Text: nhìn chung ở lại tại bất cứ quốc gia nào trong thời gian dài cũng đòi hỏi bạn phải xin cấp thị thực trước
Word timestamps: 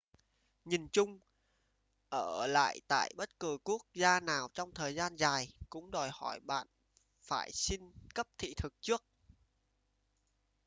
nhìn 0.65 0.87
chung 0.91 1.19
ở 2.09 2.47
lại 2.47 2.81
tại 2.87 3.11
bất 3.15 3.39
cứ 3.39 3.57
quốc 3.63 3.81
gia 3.93 4.19
nào 4.19 4.49
trong 4.53 4.71
thời 4.73 4.93
gian 4.95 5.15
dài 5.15 5.47
cũng 5.69 5.91
đòi 5.91 6.09
hỏi 6.13 6.39
bạn 6.39 6.67
phải 7.23 7.51
xin 7.51 7.81
cấp 8.15 8.27
thị 8.37 8.53
thực 8.57 8.73
trước 8.81 9.03